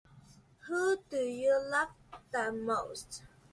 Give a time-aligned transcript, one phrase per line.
[0.61, 1.89] Who do you love
[2.31, 3.21] the most?